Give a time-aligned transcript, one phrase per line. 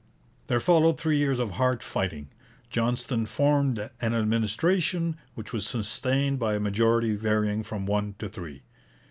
[0.47, 2.29] There followed three years of hard fighting.
[2.71, 8.63] Johnston formed an administration, which was sustained by a majority varying from one to three.